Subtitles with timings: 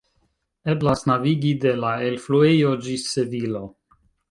[0.71, 3.65] Eblas navigi de la elfluejo ĝis Sevilo.